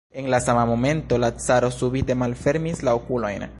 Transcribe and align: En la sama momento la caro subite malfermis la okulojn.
En 0.09 0.31
la 0.31 0.39
sama 0.41 0.65
momento 0.65 1.19
la 1.19 1.29
caro 1.43 1.69
subite 1.75 2.15
malfermis 2.25 2.83
la 2.89 2.95
okulojn. 3.01 3.49